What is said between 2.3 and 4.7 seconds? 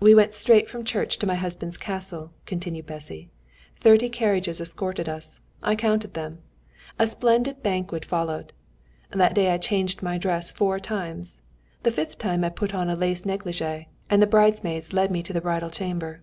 continued Bessy. "Thirty carriages